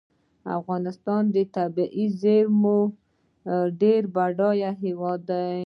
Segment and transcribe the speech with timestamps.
[0.59, 2.93] افغانستان د طبیعي زیرمو یو
[3.81, 5.51] ډیر بډایه هیواد دی.